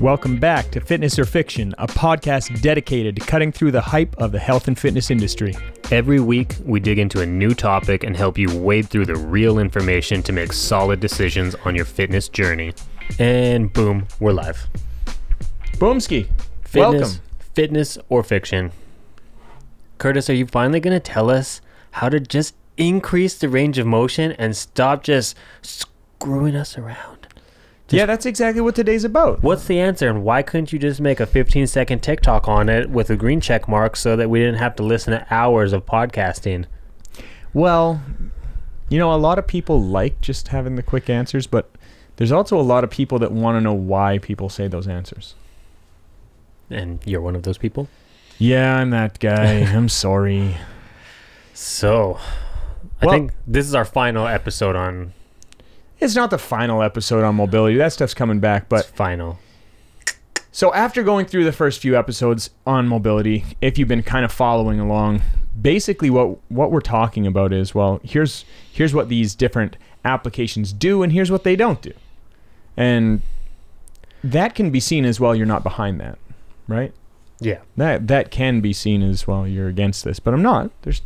[0.00, 4.32] Welcome back to Fitness or Fiction, a podcast dedicated to cutting through the hype of
[4.32, 5.54] the health and fitness industry.
[5.90, 9.58] Every week, we dig into a new topic and help you wade through the real
[9.58, 12.74] information to make solid decisions on your fitness journey.
[13.18, 14.66] And boom, we're live.
[15.76, 16.28] Boomski,
[16.64, 17.20] Fitness, welcome.
[17.54, 18.72] Fitness or fiction?
[19.98, 21.60] Curtis, are you finally going to tell us
[21.92, 27.23] how to just increase the range of motion and stop just screwing us around?
[27.90, 29.42] Yeah, that's exactly what today's about.
[29.42, 32.90] What's the answer, and why couldn't you just make a 15 second TikTok on it
[32.90, 35.84] with a green check mark so that we didn't have to listen to hours of
[35.86, 36.64] podcasting?
[37.52, 38.00] Well,
[38.88, 41.70] you know, a lot of people like just having the quick answers, but
[42.16, 45.34] there's also a lot of people that want to know why people say those answers.
[46.70, 47.88] And you're one of those people?
[48.38, 49.60] Yeah, I'm that guy.
[49.74, 50.56] I'm sorry.
[51.52, 52.18] So,
[53.02, 55.12] I Well- think this is our final episode on
[56.00, 57.76] It's not the final episode on mobility.
[57.76, 59.38] That stuff's coming back, but but final.
[60.52, 64.30] So after going through the first few episodes on mobility, if you've been kind of
[64.30, 65.22] following along,
[65.60, 71.02] basically what what we're talking about is well, here's here's what these different applications do
[71.02, 71.92] and here's what they don't do.
[72.76, 73.22] And
[74.22, 76.18] that can be seen as well you're not behind that,
[76.68, 76.92] right?
[77.40, 77.60] Yeah.
[77.76, 80.70] That that can be seen as well you're against this, but I'm not.
[80.82, 81.02] There's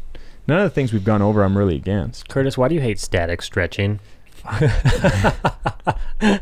[0.46, 2.28] none of the things we've gone over I'm really against.
[2.28, 4.00] Curtis, why do you hate static stretching?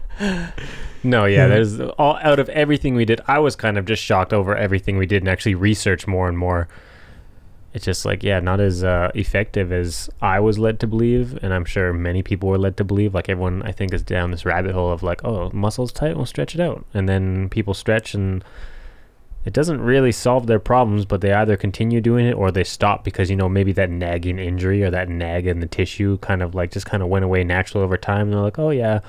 [1.02, 3.20] no, yeah, there's all out of everything we did.
[3.27, 6.38] I was kind of just shocked over everything we did and actually researched more and
[6.38, 6.69] more.
[7.75, 11.53] It's just like, yeah, not as uh, effective as I was led to believe, and
[11.53, 13.12] I'm sure many people were led to believe.
[13.14, 16.25] Like everyone, I think, is down this rabbit hole of like, oh, muscles tight, we'll
[16.25, 18.42] stretch it out, and then people stretch and
[19.47, 23.05] it doesn't really solve their problems, but they either continue doing it or they stop
[23.05, 26.55] because you know maybe that nagging injury or that nag in the tissue kind of
[26.55, 28.22] like just kind of went away naturally over time.
[28.27, 29.00] And they're like, oh yeah,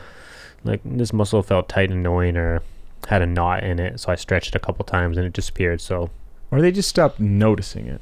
[0.63, 2.61] like this muscle felt tight and annoying or
[3.07, 5.81] had a knot in it, so I stretched it a couple times and it disappeared.
[5.81, 6.09] So
[6.51, 8.01] Or they just stop noticing it.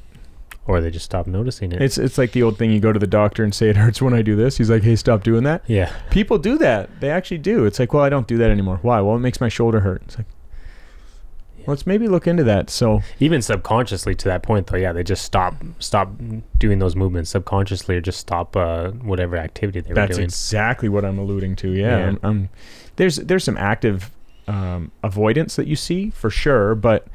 [0.67, 1.81] or they just stopped noticing it.
[1.81, 4.01] It's it's like the old thing you go to the doctor and say it hurts
[4.01, 4.57] when I do this.
[4.57, 6.89] He's like, "Hey, stop doing that." yeah, People do that.
[7.01, 7.65] They actually do.
[7.65, 8.79] It's like, well, I don't do that anymore.
[8.81, 8.99] Why?
[9.01, 10.01] Well, it makes my shoulder hurt.
[10.05, 10.25] It's like,
[11.67, 12.69] let's maybe look into that.
[12.69, 16.09] So, even subconsciously to that point though, yeah, they just stop stop
[16.57, 20.07] doing those movements subconsciously or just stop uh, whatever activity they were doing.
[20.07, 21.71] that's exactly what I'm alluding to.
[21.71, 22.07] Yeah, Yeah.
[22.07, 22.49] I'm, I'm-
[22.97, 24.11] there's there's some active
[24.47, 27.07] um, avoidance that you see for sure, but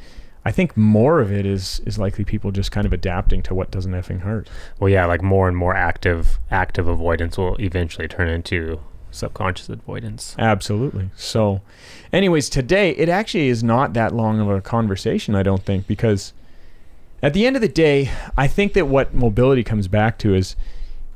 [0.44, 3.70] I think more of it is is likely people just kind of adapting to what
[3.70, 4.48] doesn't effing hurt.
[4.78, 10.34] Well, yeah, like more and more active active avoidance will eventually turn into subconscious avoidance.
[10.38, 11.10] Absolutely.
[11.16, 11.60] So,
[12.12, 16.32] anyways, today it actually is not that long of a conversation, I don't think, because
[17.22, 20.56] at the end of the day, I think that what mobility comes back to is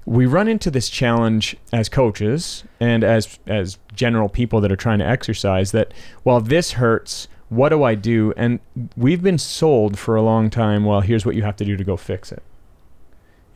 [0.07, 4.99] we run into this challenge as coaches and as as general people that are trying
[4.99, 8.61] to exercise that while this hurts what do i do and
[8.97, 11.85] we've been sold for a long time well here's what you have to do to
[11.85, 12.43] go fix it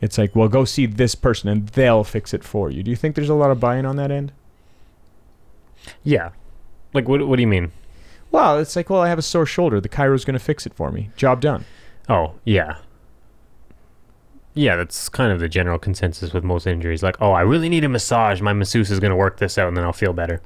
[0.01, 2.97] it's like well go see this person and they'll fix it for you do you
[2.97, 4.31] think there's a lot of buy-in on that end
[6.03, 6.29] Yeah.
[6.93, 7.71] Like what what do you mean?
[8.31, 9.81] Well, it's like, well, I have a sore shoulder.
[9.81, 11.09] The chiro's going to fix it for me.
[11.15, 11.65] Job done.
[12.07, 12.77] Oh, yeah.
[14.53, 17.01] Yeah, that's kind of the general consensus with most injuries.
[17.01, 18.41] Like, oh, I really need a massage.
[18.41, 20.41] My masseuse is going to work this out and then I'll feel better.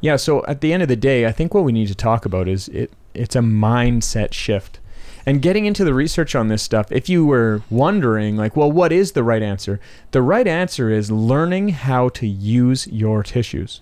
[0.00, 0.16] Yeah.
[0.16, 2.48] So at the end of the day, I think what we need to talk about
[2.48, 2.92] is it.
[3.14, 4.80] It's a mindset shift,
[5.26, 6.90] and getting into the research on this stuff.
[6.90, 9.80] If you were wondering, like, well, what is the right answer?
[10.10, 13.80] The right answer is learning how to use your tissues.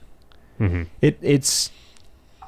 [0.59, 1.71] hmm It it's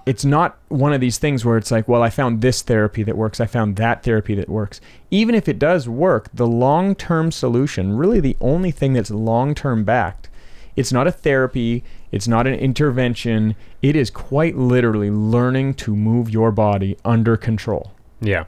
[0.04, 3.16] it's not one of these things where it's like, well, I found this therapy that
[3.16, 3.40] works.
[3.40, 4.80] I found that therapy that works.
[5.10, 10.28] Even if it does work, the long-term solution, really the only thing that's long-term backed,
[10.74, 13.54] it's not a therapy, it's not an intervention.
[13.80, 17.92] It is quite literally learning to move your body under control.
[18.20, 18.44] Yeah.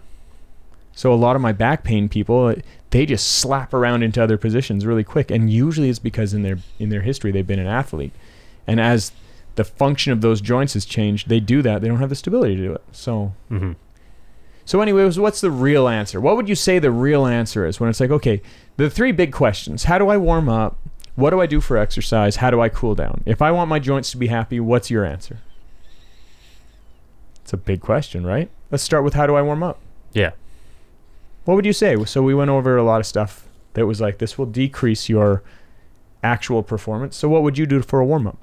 [0.94, 2.54] So a lot of my back pain people, uh,
[2.90, 6.58] they just slap around into other positions really quick, and usually it's because in their
[6.78, 8.12] in their history they've been an athlete,
[8.66, 9.12] and as
[9.56, 11.80] the function of those joints has changed, they do that.
[11.80, 12.82] They don't have the stability to do it.
[12.92, 13.72] So hmm
[14.66, 16.20] so anyways, what's the real answer?
[16.20, 18.40] What would you say the real answer is when it's like, okay,
[18.76, 20.78] the three big questions: How do I warm up?
[21.16, 22.36] What do I do for exercise?
[22.36, 23.22] How do I cool down?
[23.26, 25.40] If I want my joints to be happy, what's your answer?
[27.42, 28.50] It's a big question, right?
[28.70, 29.80] Let's start with how do I warm up?
[30.12, 30.30] Yeah.
[31.44, 32.02] What would you say?
[32.04, 35.42] So we went over a lot of stuff that was like this will decrease your
[36.22, 37.16] actual performance.
[37.16, 38.38] So what would you do for a warm up?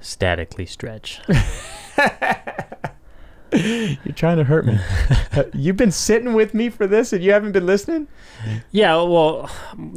[0.00, 1.20] Statically stretch.
[3.52, 4.78] You're trying to hurt me.
[5.30, 8.08] Uh, You've been sitting with me for this and you haven't been listening?
[8.72, 9.48] Yeah, well,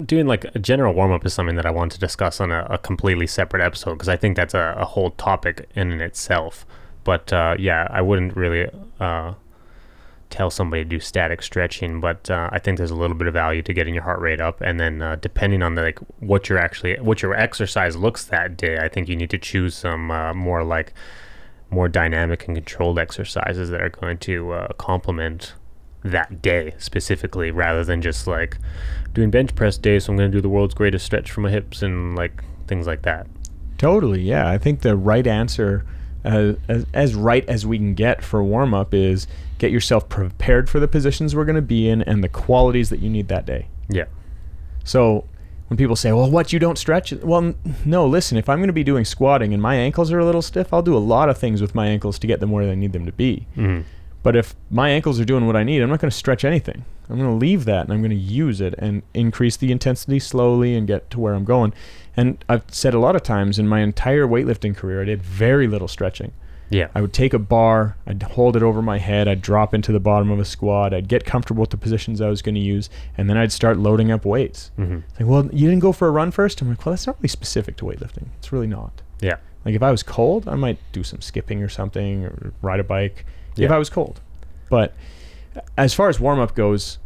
[0.05, 2.67] doing like a general warm up is something that I want to discuss on a,
[2.69, 6.65] a completely separate episode because I think that's a, a whole topic in and itself
[7.05, 8.69] But uh, yeah, I wouldn't really
[8.99, 9.33] uh,
[10.31, 13.33] tell somebody to do static stretching, but uh, I think there's a little bit of
[13.33, 16.49] value to getting your heart rate up, and then uh, depending on the like what
[16.49, 20.09] you're actually what your exercise looks that day, I think you need to choose some
[20.09, 20.93] uh, more like
[21.69, 25.53] more dynamic and controlled exercises that are going to uh, complement
[26.03, 28.57] that day specifically, rather than just like
[29.13, 29.99] doing bench press day.
[29.99, 32.87] So I'm going to do the world's greatest stretch for my hips and like things
[32.87, 33.27] like that.
[33.77, 34.49] Totally, yeah.
[34.49, 35.85] I think the right answer,
[36.23, 39.27] uh, as, as right as we can get for warm up, is
[39.61, 42.99] get yourself prepared for the positions we're going to be in and the qualities that
[42.99, 43.67] you need that day.
[43.89, 44.05] Yeah.
[44.83, 45.25] So
[45.67, 47.53] when people say, "Well, what you don't stretch?" Well,
[47.85, 48.07] no.
[48.07, 50.73] Listen, if I'm going to be doing squatting and my ankles are a little stiff,
[50.73, 52.91] I'll do a lot of things with my ankles to get them where I need
[52.93, 53.47] them to be.
[53.53, 53.81] hmm
[54.23, 56.83] But if my ankles are doing what I need, I'm not going to stretch anything.
[57.09, 60.19] I'm going to leave that and I'm going to use it and increase the intensity
[60.19, 61.73] slowly and get to where I'm going.
[62.15, 65.67] And I've said a lot of times in my entire weightlifting career, I did very
[65.67, 66.31] little stretching.
[66.71, 66.87] Yeah.
[66.95, 69.99] I would take a bar, I'd hold it over my head, I'd drop into the
[69.99, 72.89] bottom of a squat, I'd get comfortable with the positions I was going to use,
[73.17, 74.71] and then I'd start loading up weights.
[74.77, 76.61] hmm like, well, you didn't go for a run first?
[76.61, 78.27] I'm like, well, that's not really specific to weightlifting.
[78.39, 79.01] It's really not.
[79.19, 79.35] Yeah.
[79.65, 82.83] Like if I was cold, I might do some skipping or something or ride a
[82.83, 83.25] bike
[83.57, 84.21] if I was cold.
[84.69, 84.95] But
[85.77, 86.97] as far as warm up goes,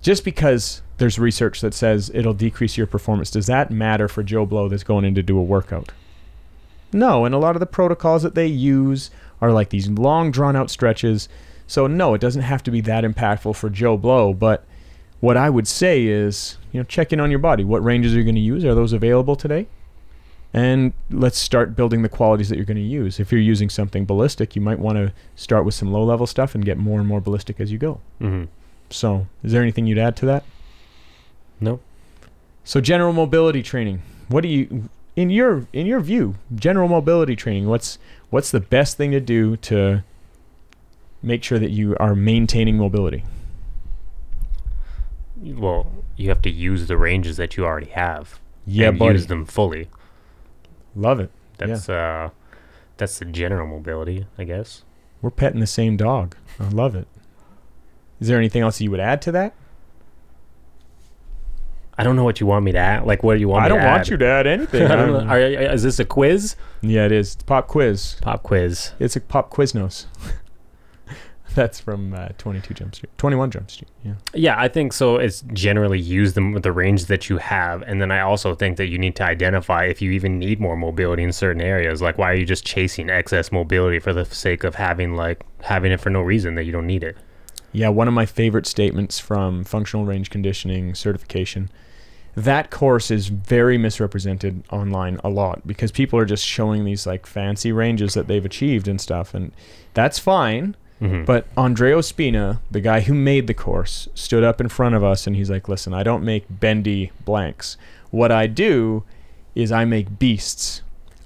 [0.00, 4.46] just because there's research that says it'll decrease your performance, does that matter for Joe
[4.46, 5.90] Blow that's going in to do a workout?
[6.92, 9.10] No, and a lot of the protocols that they use
[9.40, 11.28] are like these long drawn out stretches.
[11.66, 14.64] So no, it doesn't have to be that impactful for Joe Blow, but
[15.20, 17.62] what I would say is, you know, check in on your body.
[17.62, 18.64] What ranges are you going to use?
[18.64, 19.66] Are those available today?
[20.52, 23.20] And let's start building the qualities that you're going to use.
[23.20, 26.54] If you're using something ballistic, you might want to start with some low level stuff
[26.56, 28.00] and get more and more ballistic as you go.
[28.18, 28.44] hmm
[28.88, 30.42] So, is there anything you'd add to that?
[31.60, 31.78] No.
[32.64, 34.02] So, general mobility training.
[34.28, 34.88] What do you
[35.20, 37.98] in your in your view, general mobility training, what's
[38.30, 40.02] what's the best thing to do to
[41.22, 43.24] make sure that you are maintaining mobility?
[45.36, 48.40] Well, you have to use the ranges that you already have.
[48.66, 49.12] Yeah, and buddy.
[49.12, 49.88] use them fully.
[50.96, 51.30] Love it.
[51.58, 52.30] That's uh
[52.96, 54.82] that's the general mobility, I guess.
[55.20, 56.34] We're petting the same dog.
[56.58, 57.06] I love it.
[58.20, 59.54] Is there anything else you would add to that?
[61.98, 63.06] I don't know what you want me to add.
[63.06, 63.64] Like, what do you want?
[63.64, 64.84] Me to I don't want you to add anything.
[64.90, 65.32] I don't know.
[65.32, 66.56] Are, is this a quiz?
[66.80, 67.34] yeah, it is.
[67.34, 68.16] It's pop quiz.
[68.22, 68.92] Pop quiz.
[68.98, 70.06] It's a pop Quiznos.
[71.54, 73.10] That's from uh, 22 Jump Street.
[73.18, 73.90] 21 Jump Street.
[74.04, 74.14] Yeah.
[74.32, 75.16] Yeah, I think so.
[75.16, 78.76] It's generally use them with the range that you have, and then I also think
[78.76, 82.00] that you need to identify if you even need more mobility in certain areas.
[82.00, 85.90] Like, why are you just chasing excess mobility for the sake of having like having
[85.92, 87.16] it for no reason that you don't need it?
[87.72, 91.70] Yeah, one of my favorite statements from functional range conditioning certification.
[92.36, 97.26] That course is very misrepresented online a lot because people are just showing these like
[97.26, 99.52] fancy ranges that they've achieved and stuff, and
[99.94, 100.76] that's fine.
[101.00, 101.24] Mhm.
[101.26, 105.26] But Andreo Spina, the guy who made the course, stood up in front of us
[105.26, 107.76] and he's like, "Listen, I don't make bendy blanks.
[108.10, 109.02] What I do
[109.54, 110.82] is I make beasts.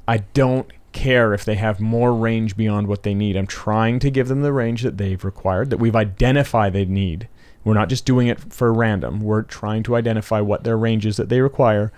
[0.07, 3.37] I don't care if they have more range beyond what they need.
[3.37, 7.29] I'm trying to give them the range that they've required, that we've identified they need.
[7.65, 9.21] We're not just doing it for random.
[9.21, 11.93] We're trying to identify what their range is that they require,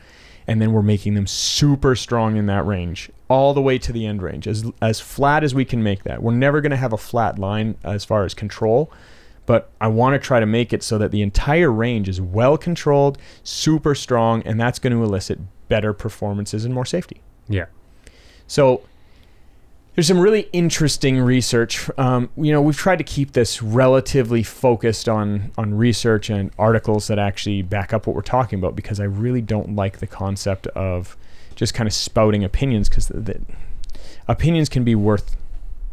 [0.47, 4.07] and then we're making them super strong in that range, all the way to the
[4.07, 6.23] end range, as as flat as we can make that.
[6.23, 8.93] We're never going to have a flat line as far as control,
[9.45, 12.57] but I want to try to make it so that the entire range is well
[12.57, 17.23] controlled, super strong, and that's going to elicit better performances and more safety.
[17.49, 17.67] Yeah.
[18.47, 18.83] So
[19.95, 21.89] there's some really interesting research.
[21.99, 27.07] Um, you know, we've tried to keep this relatively focused on on research and articles
[27.09, 30.67] that actually back up what we're talking about because I really don't like the concept
[30.69, 31.17] of
[31.55, 33.11] just kind of spouting opinions because
[34.29, 35.37] opinions can be worth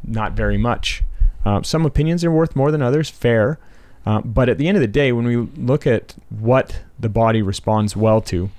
[0.03, 1.03] not very much.
[1.45, 3.57] Um, some opinions are worth more than others, fair.
[4.05, 7.41] Uh, but at the end of the day, when we look at what the body
[7.41, 8.49] responds well to,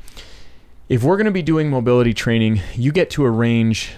[0.88, 3.92] if we're going to be doing mobility training, you get to a range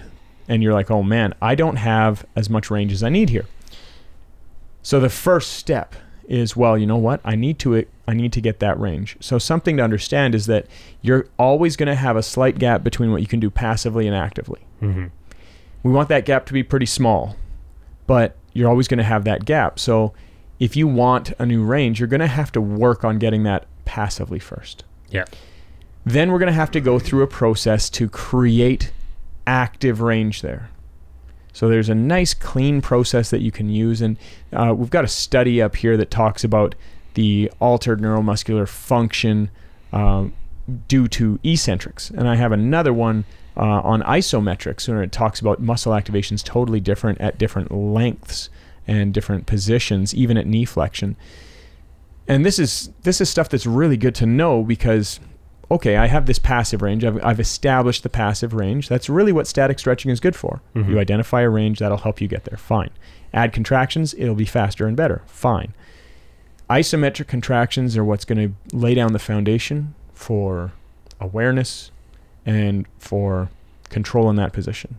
[0.47, 3.45] and you're like, oh man, I don't have as much range as I need here.
[4.81, 5.95] So the first step
[6.27, 7.19] is, well, you know what?
[7.23, 9.17] I need to I need to get that range.
[9.19, 10.65] So something to understand is that
[11.01, 14.15] you're always going to have a slight gap between what you can do passively and
[14.15, 14.61] actively.
[14.79, 15.07] hmm
[15.83, 17.35] We want that gap to be pretty small,
[18.05, 19.77] but you're always going to have that gap.
[19.77, 20.13] So
[20.59, 23.65] if you want a new range, you're going to have to work on getting that
[23.83, 24.85] passively first.
[25.09, 25.25] Yeah.
[26.07, 28.93] Then we're going to have to go through a process to create
[29.45, 30.69] active range there.
[31.51, 34.01] So there's a nice clean process that you can use.
[34.01, 34.17] And
[34.53, 36.75] uh, we've got a study up here that talks about
[37.15, 39.51] the altered neuromuscular function
[39.91, 40.33] um,
[40.87, 42.09] due to eccentrics.
[42.09, 43.25] And I have another one
[43.57, 48.49] uh, on isometrics where it talks about muscle activations totally different at different lengths
[48.87, 51.17] and different positions, even at knee flexion.
[52.29, 55.19] And this is this is stuff that's really good to know because
[55.69, 57.03] okay, I have this passive range.
[57.03, 58.87] I've, I've established the passive range.
[58.87, 60.61] That's really what static stretching is good for.
[60.75, 60.89] Mhm.
[60.89, 62.57] You identify a range that'll help you get there.
[62.57, 62.89] Fine.
[63.33, 65.21] Add contractions, it'll be faster and better.
[65.27, 65.73] Fine.
[66.69, 68.37] Isometric contractions are what's going
[68.71, 70.71] to lay down the foundation for
[71.19, 71.91] awareness
[72.45, 73.49] and for
[73.89, 74.97] control in that position.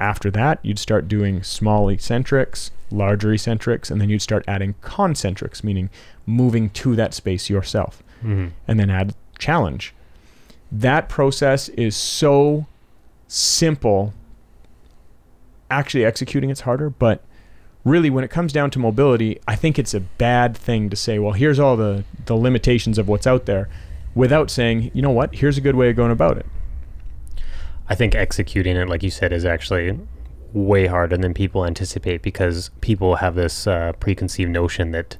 [0.00, 5.64] After that, you'd start doing small eccentrics, larger eccentrics, and then you'd start adding concentrics,
[5.64, 5.90] meaning
[6.26, 8.50] moving to that space yourself Mhm.
[8.68, 9.94] and then add challenge.
[10.70, 12.66] That process is so
[13.26, 14.12] simple.
[15.70, 17.24] Actually, executing it's harder, but
[17.84, 21.18] really, when it comes down to mobility, I think it's a bad thing to say,
[21.18, 23.68] well, here's all the, the limitations of what's out there
[24.14, 26.46] without saying, you know what, here's a good way of going about it.
[27.88, 29.98] I think executing it, like you said, is actually
[30.52, 35.16] way harder than people anticipate because people have this uh, preconceived notion that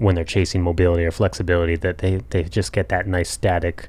[0.00, 3.88] when they're chasing mobility or flexibility, that they, they just get that nice static,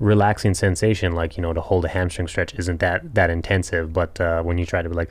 [0.00, 1.12] relaxing sensation.
[1.12, 4.58] Like you know, to hold a hamstring stretch isn't that that intensive, but uh, when
[4.58, 5.10] you try to like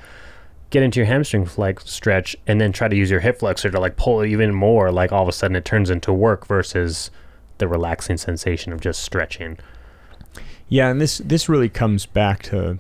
[0.70, 3.80] get into your hamstring like stretch and then try to use your hip flexor to
[3.80, 7.10] like pull even more, like all of a sudden it turns into work versus
[7.58, 9.58] the relaxing sensation of just stretching.
[10.68, 12.80] Yeah, and this this really comes back to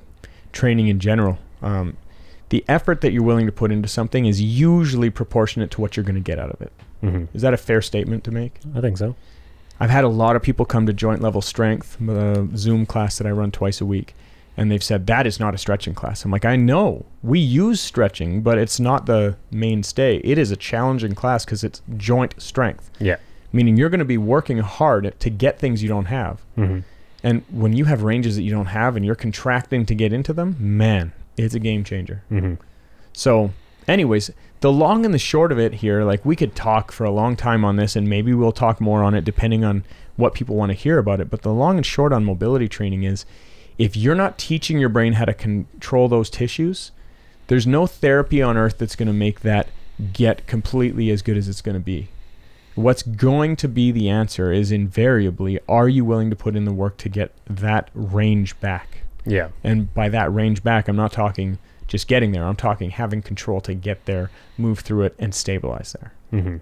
[0.51, 1.37] training in general.
[1.61, 1.95] Um,
[2.49, 6.03] the effort that you're willing to put into something is usually proportionate to what you're
[6.03, 6.73] going to get out of it.
[7.01, 8.59] Hmm Is that a fair statement to make?
[8.75, 9.15] I think so.
[9.79, 13.27] I've had a lot of people come to joint level strength, the Zoom class that
[13.27, 14.15] I run twice a week,
[14.55, 16.23] and they've said that is not a stretching class.
[16.23, 20.17] I'm like, I know we use stretching, but it's not the mainstay.
[20.23, 23.17] It is a challenging class because it's joint strength, Yeah.
[23.51, 26.39] meaning you're going to be working hard to get things you don't have.
[26.55, 26.79] hmm
[27.21, 30.31] And when you have ranges that you don't have and you're contracting to get into
[30.31, 32.23] them, man, it's a game changer.
[32.29, 32.53] hmm
[33.11, 33.51] So,
[33.89, 34.31] anyways,
[34.65, 37.35] the long and the short of it here, like we could talk for a long
[37.35, 39.83] time on this, and maybe we'll talk more on it depending on
[40.15, 41.29] what people want to hear about it.
[41.29, 43.27] But the long and short on mobility training is
[43.77, 46.91] if you're not teaching your brain how to control those tissues,
[47.45, 49.67] there's no therapy on earth that's going to make that
[50.13, 52.07] get completely as good as it's going to be.
[52.73, 56.73] What's going to be the answer is invariably are you willing to put in the
[56.73, 59.01] work to get that range back?
[59.27, 59.49] Yeah.
[59.63, 62.43] And by that range back, I'm not talking just getting there.
[62.43, 66.13] I'm talking having control to get there, move through it, and stabilize there.
[66.31, 66.57] hmm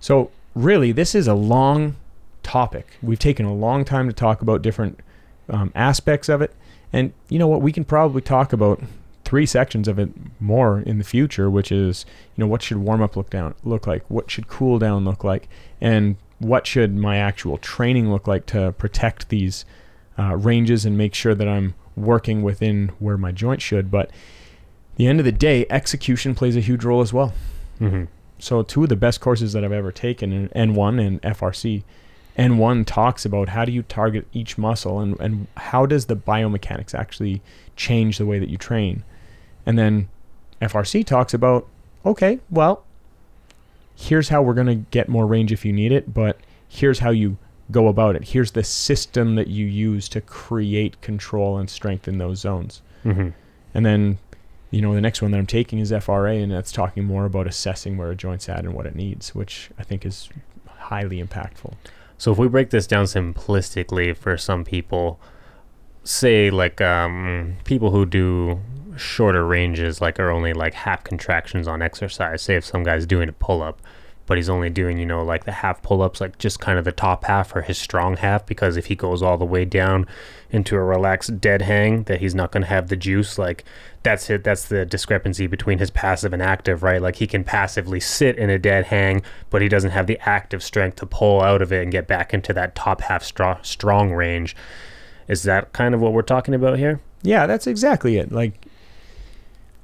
[0.00, 1.96] So, really, this is a long
[2.42, 2.96] topic.
[3.02, 5.00] We've taken a long time to talk about different
[5.48, 6.54] um, aspects of it.
[6.92, 7.62] And you know what?
[7.62, 8.82] We can probably talk about
[9.24, 13.02] three sections of it more in the future, which is, you know, what should warm
[13.02, 14.10] up look down look like?
[14.10, 15.48] What should cool down look like?
[15.80, 19.64] And what should my actual training look like to protect these
[20.18, 23.90] uh, ranges and make sure that I'm working within where my joint should?
[23.90, 24.10] But
[24.96, 27.32] the end of the day, execution plays a huge role as well.
[27.78, 28.04] hmm
[28.38, 31.82] So two of the best courses that I've ever taken in N1 and FRC.
[32.38, 36.94] N1 talks about how do you target each muscle and, and how does the biomechanics
[36.94, 37.42] actually
[37.74, 39.02] change the way that you train.
[39.66, 40.08] And then
[40.62, 41.66] FRC talks about,
[42.06, 42.84] okay, well,
[43.96, 46.38] here's how we're going to get more range if you need it, but
[46.68, 47.36] here's how you
[47.70, 48.28] go about it.
[48.28, 52.82] Here's the system that you use to create control and strength in those zones.
[53.02, 53.28] hmm
[53.74, 54.18] And then,
[54.70, 57.46] you know, the next one that I'm taking is FRA, and that's talking more about
[57.46, 60.28] assessing where a joint's at and what it needs, which I think is
[60.66, 61.74] highly impactful.
[62.16, 65.20] So if we break this down simplistically for some people,
[66.04, 68.60] say like um, people who do
[68.96, 72.42] shorter ranges, like are only like half contractions on exercise.
[72.42, 73.80] Say if some guy's doing a pull up,
[74.28, 76.84] but he's only doing you know like the half pull ups, like just kind of
[76.84, 80.06] the top half or his strong half, because if he goes all the way down
[80.50, 83.38] into a relaxed dead hang, that he's not going to have the juice.
[83.38, 83.64] Like
[84.02, 84.44] that's it.
[84.44, 87.00] That's the discrepancy between his passive and active, right?
[87.00, 90.62] Like he can passively sit in a dead hang, but he doesn't have the active
[90.62, 94.12] strength to pull out of it and get back into that top half strong strong
[94.12, 94.54] range.
[95.26, 97.00] Is that kind of what we're talking about here?
[97.22, 98.30] Yeah, that's exactly it.
[98.30, 98.67] Like,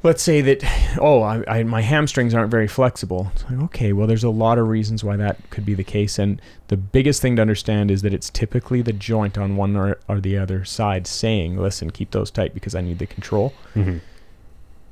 [0.04, 0.62] let's say that,
[1.00, 3.32] oh, I, I, my hamstrings aren't very flexible.
[3.34, 6.18] It's like, okay, well, there's a lot of reasons why that could be the case.
[6.18, 9.98] And the biggest thing to understand is that it's typically the joint on one or,
[10.06, 13.54] or the other side saying, listen, keep those tight because I need the control.
[13.74, 13.98] Mm-hmm.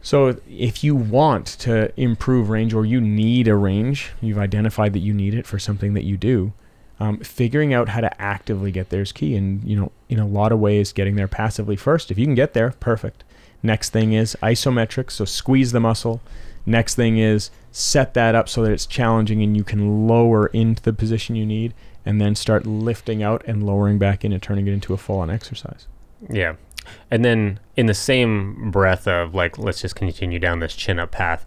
[0.00, 5.00] So if you want to improve range or you need a range, you've identified that
[5.00, 6.54] you need it for something that you do.
[6.98, 10.26] Um, figuring out how to actively get there is key, and you know, in a
[10.26, 12.12] lot of ways, getting there passively first.
[12.12, 13.24] If you can get there, perfect.
[13.62, 16.20] Next thing is isometric, so squeeze the muscle.
[16.66, 20.82] Next thing is set that up so that it's challenging and you can lower into
[20.82, 21.74] the position you need.
[22.04, 25.18] and then start lifting out and lowering back in and turning it into a full
[25.18, 25.86] on exercise.
[26.28, 26.54] Yeah.
[27.10, 31.12] And then in the same breath of like, let's just continue down this chin up
[31.12, 31.46] path.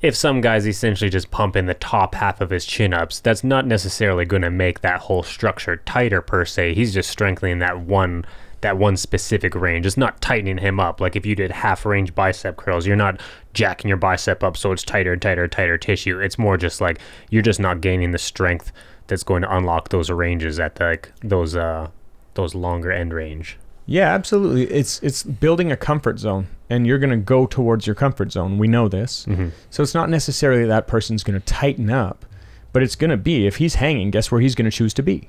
[0.00, 3.66] If some guy's essentially just pumping the top half of his chin ups, that's not
[3.66, 6.74] necessarily going to make that whole structure tighter per se.
[6.74, 8.24] He's just strengthening that one
[8.62, 9.86] that one specific range.
[9.86, 11.00] It's not tightening him up.
[11.00, 13.20] Like if you did half range bicep curls, you're not
[13.54, 16.20] jacking your bicep up so it's tighter and tighter, tighter tissue.
[16.20, 16.98] It's more just like
[17.30, 18.70] you're just not gaining the strength
[19.06, 21.88] that's going to unlock those ranges at the, like those uh
[22.34, 23.58] those longer end range.
[23.86, 24.64] Yeah, absolutely.
[24.66, 28.56] It's it's building a comfort zone, and you're going to go towards your comfort zone.
[28.56, 29.48] We know this, Mm-hmm.
[29.70, 32.24] so it's not necessarily that person's going to tighten up,
[32.72, 34.12] but it's going to be if he's hanging.
[34.12, 35.28] Guess where he's going to choose to be.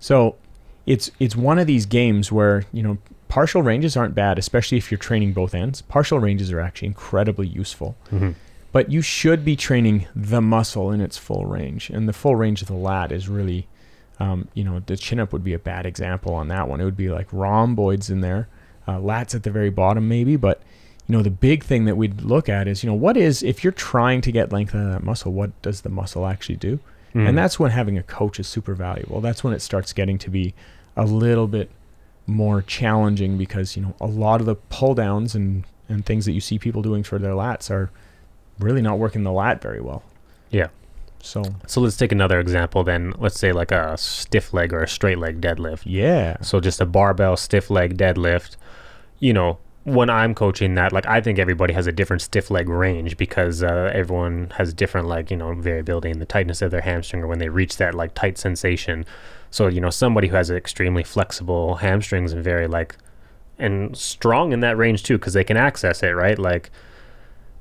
[0.00, 0.34] So,
[0.86, 2.98] it's it's one of these games where you know
[3.28, 5.82] partial ranges aren't bad, especially if you're training both ends.
[5.82, 8.30] Partial ranges are actually incredibly useful, Mm-hmm.
[8.72, 12.62] but you should be training the muscle in its full range, and the full range
[12.62, 13.66] of the lat is really
[14.20, 16.80] um, you know, the chin up would be a bad example on that one.
[16.80, 18.46] It would be like rhomboids in there,
[18.86, 20.36] uh, lats at the very bottom, maybe.
[20.36, 20.62] But,
[21.08, 23.64] you know, the big thing that we'd look at is, you know, what is, if
[23.64, 26.78] you're trying to get length out of that muscle, what does the muscle actually do?
[27.14, 27.26] Mm-hmm.
[27.26, 29.20] And that's when having a coach is super valuable.
[29.20, 30.54] That's when it starts getting to be
[30.96, 31.70] a little bit
[32.26, 36.32] more challenging because, you know, a lot of the pull downs and, and things that
[36.32, 37.90] you see people doing for their lats are
[38.58, 40.02] really not working the lat very well.
[40.50, 40.68] Yeah.
[41.20, 43.12] So, So let's take another example then.
[43.18, 45.82] Let's say like a stiff leg or a straight leg deadlift.
[45.84, 46.36] yeah.
[46.40, 48.56] So just a barbell stiff leg deadlift.
[49.20, 52.68] You know, when I'm coaching that, like I think everybody has a different stiff leg
[52.68, 56.82] range because uh, everyone has different like you know variability in the tightness of their
[56.82, 59.04] hamstring or when they reach that like tight sensation.
[59.50, 62.96] So you know somebody who has extremely flexible hamstrings and very like
[63.58, 66.70] and strong in that range too because they can access it right like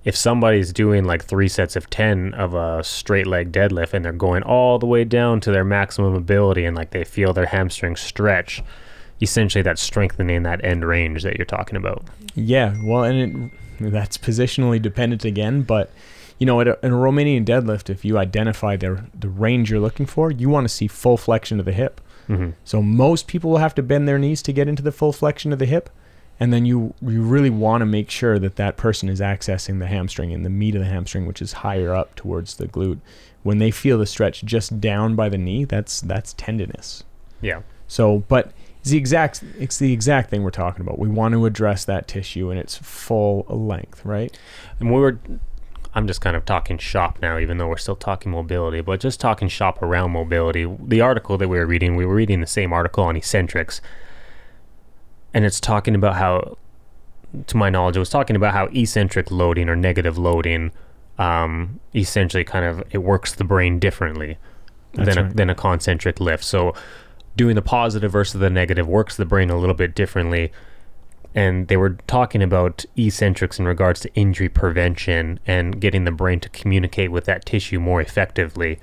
[0.04, 4.12] if somebody's doing like three sets of 10 of a straight leg deadlift and they're
[4.12, 8.00] going all the way down to their maximum ability and like they feel their hamstrings
[8.00, 8.64] stretch
[9.22, 12.04] essentially that's strengthening that end range that you're talking about
[12.36, 15.92] Yeah, well, and it, that's positionally dependent again, but
[16.38, 19.80] you know, at a, in a Romanian deadlift, if you identify the the range you're
[19.80, 22.02] looking for, you want to see full flexion of the hip.
[22.28, 22.52] mm-hmm.
[22.64, 25.54] So most people will have to bend their knees to get into the full flexion
[25.54, 25.90] of the hip,
[26.40, 29.88] and then you you really want to make sure that that person is accessing the
[29.88, 33.00] hamstring and the meat of the hamstring, which is higher up towards the glute.
[33.44, 37.04] When they feel the stretch just down by the knee, that's that's tendinous.
[37.42, 41.00] yeah So, but it's the exact it's the exact thing we're talking about.
[41.00, 44.38] We want to address that tissue in its full length, right?
[44.82, 45.20] and we were
[45.94, 49.20] i'm just kind of talking shop now even though we're still talking mobility but just
[49.20, 52.74] talking shop around mobility the article that we were reading we were reading the same
[52.74, 53.80] article on eccentrics
[55.34, 56.58] and it's talking about how
[57.48, 60.72] to my knowledge it was talking about how eccentric loading or negative loading
[61.18, 64.38] um, essentially kind of it works the brain differently
[64.94, 66.74] That's than a, than a concentric lift so
[67.36, 70.52] doing the positive versus the negative works the brain a little bit differently
[71.34, 76.40] and they were talking about eccentrics in regards to injury prevention and getting the brain
[76.42, 78.80] to communicate with that tissue more effectively.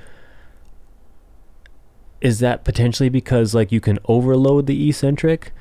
[2.21, 5.53] Is that potentially because like you can overload the eccentric?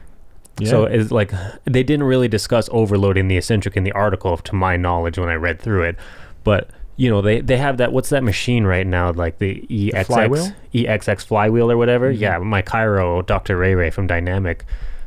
[0.60, 0.70] Yeah.
[0.70, 1.32] So it's like
[1.66, 5.36] they didn't really discuss overloading the eccentric in the article, to my knowledge, when I
[5.36, 5.98] read through it.
[6.44, 7.94] But you know they they have that.
[7.94, 9.12] What's that machine right now?
[9.12, 10.52] Like the EXX flywheel?
[10.74, 12.12] EXX flywheel or whatever.
[12.12, 12.20] Mhm.
[12.20, 13.56] Yeah, my chiro Dr.
[13.58, 14.66] Ray Ray from Dynamic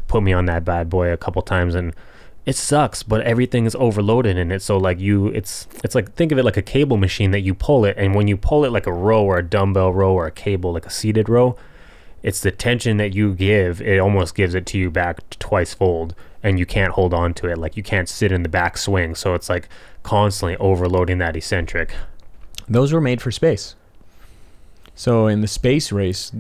[0.09, 1.95] put me on that bad boy a couple times and
[2.47, 6.33] it sucks but everything is overloaded in it so like you it's it's like think
[6.33, 8.73] of it like a cable machine that you pull it and when you pull it
[8.73, 11.55] like a row or a dumbbell row or a cable like a seated row
[12.23, 16.15] it's the tension that you give it almost gives it to you back twice fold
[16.43, 17.59] and you can't hold on to it.
[17.59, 19.15] Like you can't sit in the back swing.
[19.15, 19.69] So it's like
[20.03, 21.95] constantly overloading that eccentric.
[22.69, 23.75] Those were made for space.
[24.95, 26.33] So in the space race,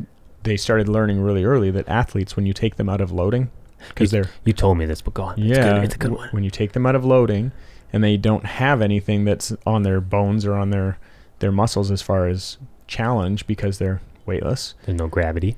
[0.43, 3.51] they started learning really early that athletes, when you take them out of loading,
[3.88, 5.38] because they're you told me this but go on.
[5.38, 5.85] It's yeah, good.
[5.85, 6.29] It's a good one.
[6.31, 7.53] When you take them out of loading,
[7.93, 10.99] and they don't have anything that's on their bones or on their
[11.40, 15.57] their muscles as far as challenge because they're weightless, there's no gravity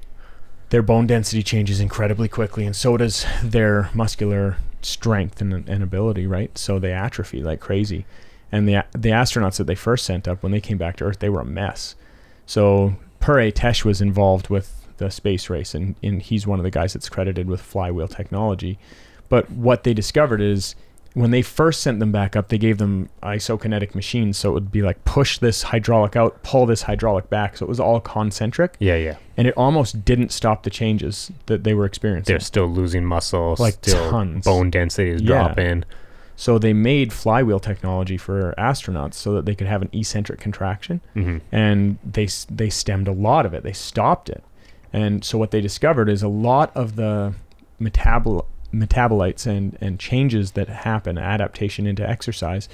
[0.72, 6.26] their bone density changes incredibly quickly, and so does their muscular strength and, and ability,
[6.26, 6.56] right?
[6.56, 8.06] So they atrophy like crazy.
[8.50, 11.18] And the the astronauts that they first sent up when they came back to Earth,
[11.18, 11.94] they were a mess.
[12.46, 16.70] So Per Tesch was involved with the space race, and, and he's one of the
[16.70, 18.78] guys that's credited with flywheel technology.
[19.28, 20.74] But what they discovered is
[21.14, 24.72] when they first sent them back up, they gave them isokinetic machines, so it would
[24.72, 27.56] be like push this hydraulic out, pull this hydraulic back.
[27.56, 31.64] So it was all concentric yeah yeah and it almost didn't stop the changes that
[31.64, 32.32] they were experiencing.
[32.32, 34.44] they're still losing muscle, Like still tons.
[34.44, 35.28] bone density is Yeah.
[35.44, 35.84] dropping.
[36.34, 41.00] So they made flywheel technology for astronauts so that they could have an eccentric contraction,
[41.14, 43.62] hmm and they they stemmed a lot of it.
[43.64, 44.42] They stopped it,
[44.94, 47.34] and so what they discovered is a lot of the
[47.80, 52.68] metabol metabolites and and changes that happen, adaptation into exercise,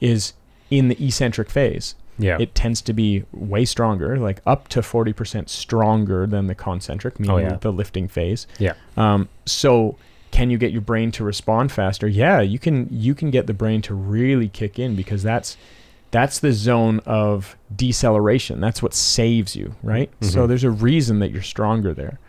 [0.00, 0.32] is
[0.70, 1.94] in the eccentric phase.
[2.18, 2.36] Yeah.
[2.38, 7.18] It tends to be way stronger, like up to forty percent stronger than the concentric,
[7.18, 7.56] meaning Oh, yeah.
[7.60, 8.46] the lifting phase.
[8.58, 8.74] yeah.
[8.96, 9.96] Um, so
[10.30, 12.06] can you get your brain to respond faster?
[12.08, 12.88] Yeah, you can.
[12.90, 15.56] You can get the brain to really kick in because that's
[16.12, 18.60] that's the zone of deceleration.
[18.60, 20.10] That's what saves you, right?
[20.20, 20.48] So Mhm.
[20.48, 22.20] there's a reason that you're stronger there.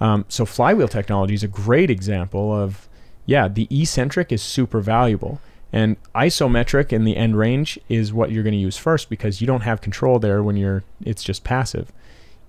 [0.00, 2.88] Um, so flywheel technology is a great example of
[3.26, 5.40] yeah, the eccentric is super valuable.
[5.70, 9.46] And isometric in the end range is what you're going to use first because you
[9.46, 11.92] don't have control there when you're it's just passive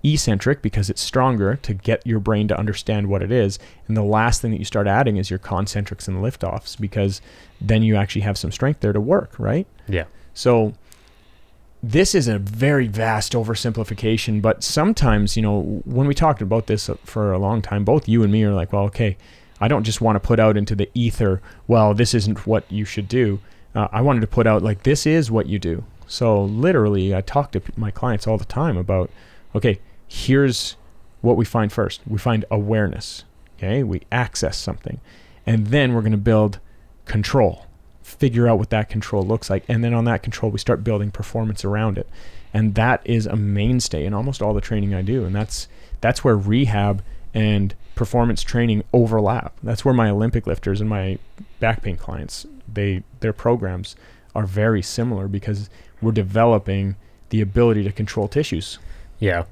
[0.03, 3.59] eccentric because it's stronger to get your brain to understand what it is.
[3.87, 7.21] And the last thing that you start adding is your concentrics and liftoffs because
[7.59, 9.67] then you actually have some strength there to work, right?
[9.87, 10.05] Yeah.
[10.33, 10.73] So
[11.81, 16.89] this is a very vast oversimplification, but sometimes, you know, when we talked about this
[17.05, 19.17] for a long time, both you and me are like, well, okay,
[19.61, 22.85] I don't just want to put out into the ether, well, this isn't what you
[22.85, 23.39] should do.
[23.73, 25.83] Uh, I wanted to put out like this is what you do.
[26.07, 29.09] So literally, I talk to my clients all the time about,
[29.55, 30.75] okay, here's
[31.21, 32.01] what we find first.
[32.07, 33.25] We find awareness.
[33.57, 35.01] Okay, we access something,
[35.45, 36.59] and then we're going to build
[37.05, 37.65] control.
[38.19, 41.09] Figure out what that control looks like, and then on that control, we start building
[41.09, 42.07] performance around it,
[42.53, 45.67] and that is a mainstay in almost all the training I do, and that's
[46.01, 47.01] that's where rehab
[47.33, 49.53] and performance training overlap.
[49.63, 51.17] That's where my Olympic lifters and my
[51.59, 53.95] back pain clients they their programs
[54.35, 55.69] are very similar because
[56.01, 56.95] we're developing
[57.29, 58.79] the ability to control tissues.
[59.19, 59.45] Yeah.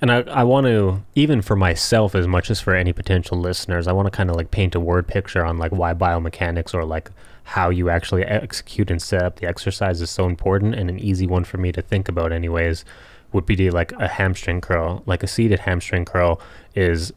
[0.00, 3.86] And I, I want to, even for myself as much as for any potential listeners,
[3.86, 6.84] I want to kind of like paint a word picture on like why biomechanics or
[6.84, 7.10] like
[7.44, 10.74] how you actually execute and set up the exercise is so important.
[10.74, 12.84] And an easy one for me to think about, anyways,
[13.32, 15.02] would be like a hamstring curl.
[15.06, 16.40] Like a seated hamstring curl
[16.74, 17.12] is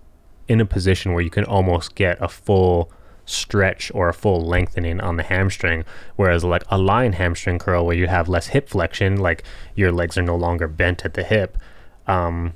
[0.47, 2.91] in a position where you can almost get a full
[3.25, 5.83] stretch or a full lengthening on the hamstring
[6.15, 9.43] whereas like a lying hamstring curl where you have less hip flexion like
[9.75, 11.57] your legs are no longer bent at the hip
[12.07, 12.53] um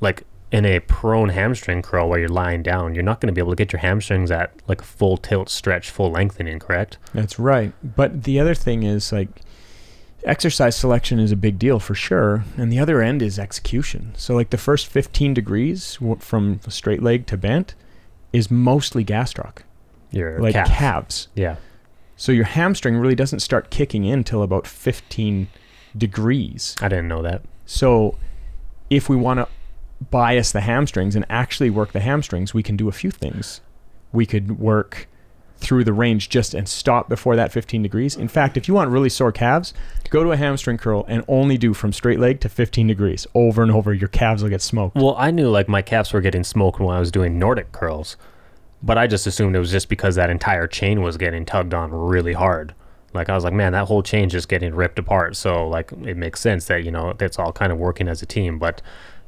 [0.00, 3.40] like in a prone hamstring curl where you're lying down you're not going to be
[3.40, 7.38] able to get your hamstrings at like a full tilt stretch full lengthening correct That's
[7.38, 7.72] right.
[7.82, 9.28] But the other thing is like
[10.24, 14.12] exercise selection is a big deal for sure, and the other end is execution.
[14.16, 17.74] So like the first 15 degrees from straight leg to bent
[18.32, 19.58] is mostly gastroc,
[20.10, 20.68] your like calf.
[20.68, 21.28] calves.
[21.34, 21.56] yeah
[22.16, 25.48] So your hamstring really doesn't start kicking in till about 15
[25.96, 26.74] degrees.
[26.80, 28.16] i didn't know that So
[28.90, 29.48] if we want to
[30.10, 33.60] bias the hamstrings and actually work the hamstrings, we can do a few things.
[34.12, 35.08] We could work
[35.58, 38.14] through the range just and stop before that 15 degrees.
[38.14, 39.74] In fact, if you want really sore calves,
[40.08, 43.62] go to a hamstring curl and only do from straight leg to 15 degrees over
[43.62, 43.92] and over.
[43.92, 44.94] Your calves will get smoked.
[44.96, 48.16] well i knew like my calves were getting smoked when i was doing nordic curls
[48.82, 51.90] but i just assumed it was just because that entire chain was getting tugged on
[51.90, 52.72] really hard
[53.12, 56.16] like i was like man that whole chain just getting ripped apart so like it
[56.16, 58.80] makes sense that you know it's all kind of working as a team but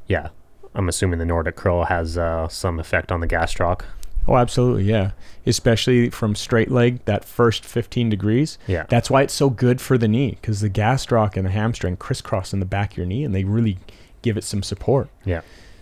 [0.07, 0.29] yeah
[0.75, 3.81] i'm assuming the nordic curl has uh, some effect on the gastroc
[4.27, 5.11] Oh, absolutely, yeah.
[5.47, 8.59] Especially from straight leg, that first 15 degrees.
[8.67, 11.97] yeah That's why it's so good for the knee because the gastroc and the hamstring
[11.97, 13.79] crisscross in the back of your knee and they really
[14.21, 15.09] give it some support.
[15.25, 15.41] yeah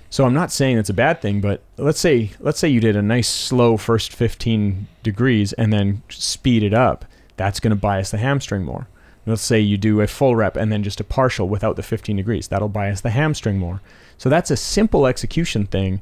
[0.09, 2.95] So I'm not saying it's a bad thing, but let's say let's say you did
[2.95, 7.03] a nice slow first 15 degrees and then speed it up.
[7.35, 8.87] That's going to bias the hamstring more.
[9.25, 12.15] Let's say you do a full rep and then just a partial without the 15
[12.15, 12.47] degrees.
[12.47, 13.81] That'll bias the hamstring more.
[14.19, 16.01] So that's a simple execution thing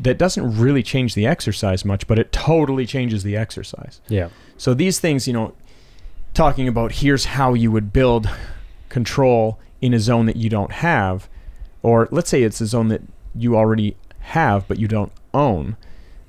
[0.00, 4.00] that doesn't really change the exercise much, but it totally changes the exercise.
[4.08, 5.54] yeah So these things, you know,
[6.34, 8.28] talking about here's how you would build
[8.88, 11.28] control in a zone that you don't have,
[11.82, 13.02] or let's say it's a zone that
[13.34, 15.76] you already have but you don't own.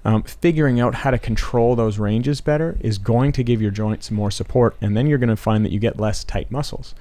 [0.05, 4.09] Um, figuring out how to control those ranges better is going to give your joints
[4.09, 6.95] more support, and then you're going to find that you get less tight muscles.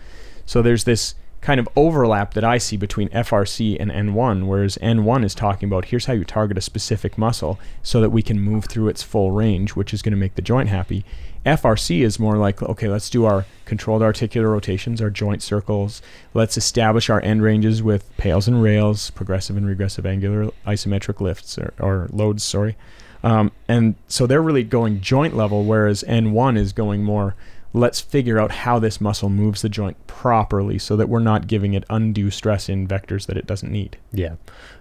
[0.46, 5.24] So there's this kind of overlap that I see between FRC and N1, whereas N1
[5.24, 8.64] is talking about here's how you target a specific muscle so that we can move
[8.64, 11.04] through its full range, which is going to make the joint happy.
[11.46, 16.02] FRC is more like, okay, let's do our controlled articular rotations, our joint circles.
[16.34, 21.56] Let's establish our end ranges with pails and rails, progressive and regressive angular isometric lifts
[21.56, 22.76] or, or loads, sorry.
[23.22, 27.34] Um, and so they're really going joint level, whereas N1 is going more,
[27.72, 31.74] let's figure out how this muscle moves the joint properly so that we're not giving
[31.74, 33.98] it undue stress in vectors that it doesn't need.
[34.12, 34.36] Yeah.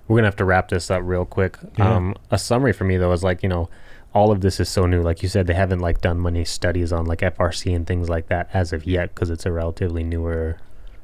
[0.07, 1.57] We're going to have to wrap this up real quick.
[1.77, 1.95] Yeah.
[1.95, 3.69] Um, a summary for me, though, is like, you know,
[4.13, 5.01] all of this is so new.
[5.01, 8.27] Like you said, they haven't like done many studies on like FRC and things like
[8.27, 10.57] that as of yet because it's a relatively newer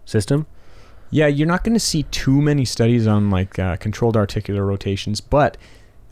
[0.05, 0.45] system.
[1.11, 5.21] Yeah, you're not going to see too many studies on like uh, controlled articular rotations,
[5.21, 5.57] but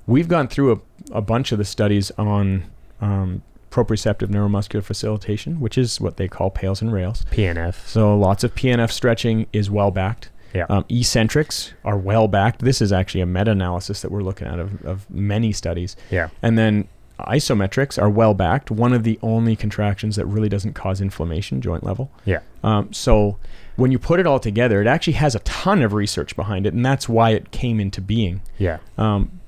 [0.06, 2.66] we've gone through a, a bunch of the studies on
[3.00, 7.26] um, proprioceptive neuromuscular facilitation, which is what they call pails and rails.
[7.32, 7.88] PNF.
[7.88, 10.30] So lots of PNF stretching is well backed.
[10.54, 10.66] Yeah.
[10.70, 12.60] Um, eccentrics are well backed.
[12.60, 15.96] This is actually a meta-analysis that we're looking at of, of many studies.
[16.12, 16.30] Yeah.
[16.42, 18.70] And then isometrics are well backed.
[18.70, 22.12] One of the only contractions that really doesn't cause inflammation, joint level.
[22.26, 22.40] Yeah.
[22.64, 23.38] Um, so
[23.78, 26.74] when you put it all together, it actually has a ton of research behind it,
[26.74, 28.42] and that's why it came into being.
[28.58, 28.80] Yeah.
[28.98, 29.40] Um,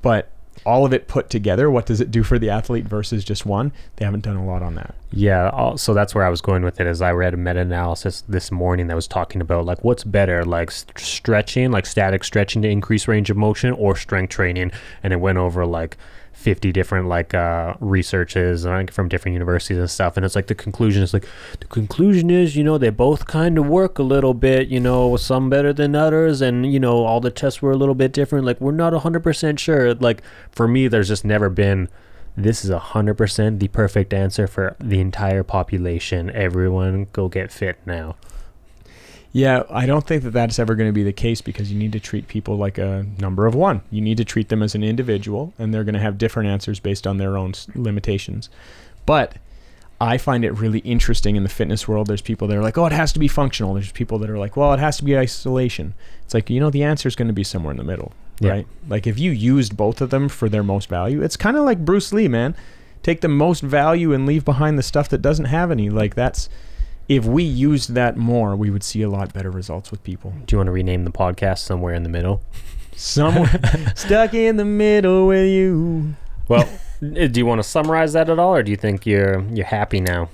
[0.00, 0.30] but
[0.66, 3.72] all of it put together, what does it do for the athlete versus just one?
[3.96, 4.94] They haven't done a lot on that.
[5.12, 6.86] Yeah, so that's where I was going with it.
[6.88, 10.72] Is I read a meta-analysis this morning that was talking about like what's better, like
[10.72, 14.72] st- stretching, like static stretching to increase range of motion, or strength training,
[15.04, 15.96] and it went over like
[16.36, 20.54] 50 different like uh, researches like, from different universities and stuff and it's like the
[20.54, 21.26] conclusion is like
[21.58, 25.16] the conclusion is you know they both kind of work a little bit you know
[25.16, 28.44] some better than others and you know all the tests were a little bit different.
[28.44, 29.94] Like we're not 100% sure.
[29.94, 31.88] Like for me there's just never been
[32.36, 36.30] this is 100% the perfect answer for the entire population.
[36.30, 38.16] Everyone go get fit now
[39.36, 41.92] Yeah, I don't think that that's ever going to be the case because you need
[41.92, 43.82] to treat people like a number of one.
[43.90, 46.80] You need to treat them as an individual, and they're going to have different answers
[46.80, 48.48] based on their own limitations.
[49.04, 49.34] But
[50.00, 52.06] I find it really interesting in the fitness world.
[52.06, 53.74] There's people that are like, oh, it has to be functional.
[53.74, 55.92] There's people that are like, well, it has to be isolation.
[56.24, 58.50] It's like, you know, the answer is going to be somewhere in the middle, Yeah.
[58.52, 58.66] right?
[58.88, 61.84] Like if you used both of them for their most value, it's kind of like
[61.84, 62.54] Bruce Lee, man.
[63.02, 65.90] Take the most value and leave behind the stuff that doesn't have any.
[65.90, 66.48] Like that's
[67.08, 70.32] if we used that more, we would see a lot better results with people.
[70.46, 72.42] do you want to rename the podcast somewhere in the middle
[72.94, 76.14] Somewhere stuck in the middle with you.
[76.48, 76.68] well
[77.00, 80.00] do you want to summarize that at all or do you think you're you're happy
[80.00, 80.30] now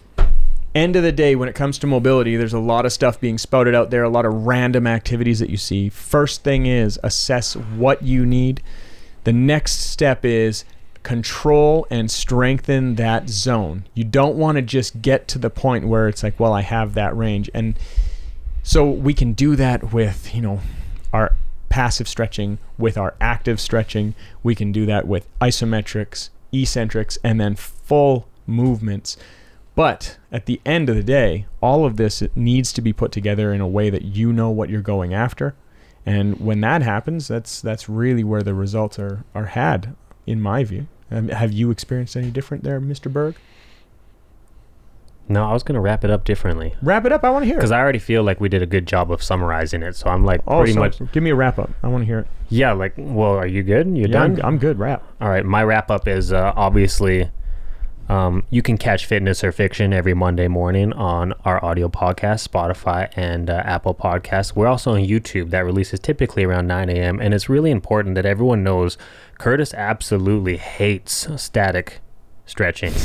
[0.74, 3.37] End of the day, when it comes to mobility, there's a lot of stuff being
[3.37, 5.90] spouted out there, a lot of random activities that you see.
[5.90, 8.62] First thing is assess what you need.
[9.24, 10.64] The next step is
[11.02, 13.84] control and strengthen that zone.
[13.94, 16.94] You don't want to just get to the point where it's like, well, I have
[16.94, 17.50] that range.
[17.54, 17.78] And
[18.62, 20.60] so we can do that with, you know,
[21.12, 21.34] our
[21.68, 24.14] passive stretching, with our active stretching.
[24.42, 29.16] We can do that with isometrics, eccentrics, and then full movements.
[29.74, 33.52] But at the end of the day, all of this needs to be put together
[33.52, 35.54] in a way that you know what you're going after.
[36.04, 39.94] And when that happens, that's that's really where the results are are had,
[40.26, 40.87] in my view.
[41.11, 43.12] Um, have you experienced any different there, Mr.
[43.12, 43.37] Berg?
[45.28, 47.22] no i was going to wrap it up differently Wrap it up.
[47.22, 47.58] I want to hear it.
[47.58, 49.94] because I already feel like we did a good job of summarizing it.
[49.94, 51.70] So I'm like Oh, pretty so much, give me a wrap up.
[51.82, 52.26] I want to hear it.
[52.48, 52.72] yeah.
[52.72, 53.87] Like, well, are you good?
[53.96, 54.40] You're Yeah, done.
[54.40, 54.78] I'm, I'm good.
[54.80, 55.04] Wrap.
[55.20, 55.44] All right.
[55.44, 57.30] My wrap up is uh, obviously,
[58.12, 63.11] um, you can catch Fitness or Fiction every Monday morning on our audio podcast, Spotify
[63.16, 64.55] and uh, Apple Podcasts.
[64.55, 65.48] We're also on YouTube.
[65.48, 67.20] That releases typically around 9 a.m.
[67.20, 68.98] And it's really important that everyone knows
[69.38, 72.01] Curtis absolutely hates static
[72.44, 72.92] stretching.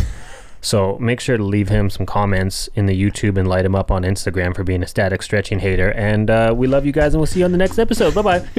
[0.59, 3.91] So make sure to leave him some comments in the YouTube and light him up
[3.91, 5.91] on Instagram for being a static stretching hater.
[5.93, 8.15] And uh, we love you guys, and we'll see you on the next episode.
[8.15, 8.39] Bye bye.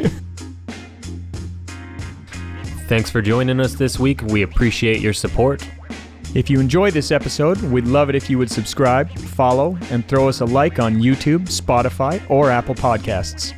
[2.86, 4.22] Thanks for joining us this week.
[4.22, 5.68] We appreciate your support.
[6.34, 10.28] If you enjoy this episode, we'd love it if you would subscribe, follow, and throw
[10.28, 13.57] us a like on YouTube, Spotify, or Apple Podcasts.